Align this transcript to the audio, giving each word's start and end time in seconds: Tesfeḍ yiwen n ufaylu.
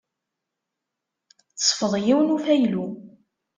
Tesfeḍ 1.57 1.93
yiwen 2.05 2.27
n 2.31 2.33
ufaylu. 2.35 2.85